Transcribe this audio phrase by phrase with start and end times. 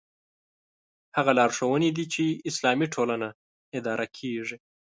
[1.17, 3.27] هغه لارښوونې دي چې اسلامي ټولنه
[3.77, 4.57] اداره کېږي.